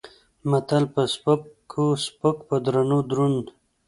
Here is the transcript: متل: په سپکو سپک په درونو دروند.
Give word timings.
متل: 0.49 0.83
په 0.93 1.01
سپکو 1.13 1.85
سپک 2.05 2.37
په 2.47 2.55
درونو 2.65 2.97
دروند. 3.09 3.45